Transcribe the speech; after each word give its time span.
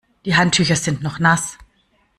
Die 0.25 0.35
Handtücher 0.35 0.75
sind 0.75 1.03
noch 1.03 1.19
nass. 1.19 1.59